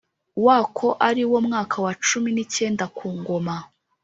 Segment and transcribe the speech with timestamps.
[0.45, 3.55] Wako ari wo mwaka wa cumi n icyenda ku ngoma